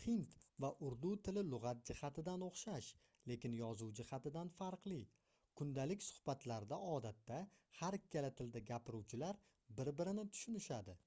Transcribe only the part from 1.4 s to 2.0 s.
lugʻat